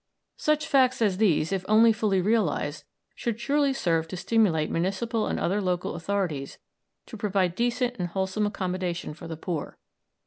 [0.37, 5.39] Such facts as these, if only fully realised, should surely serve to stimulate municipal and
[5.39, 6.57] other local authorities
[7.05, 9.77] to provide decent and wholesome accommodation for the poor.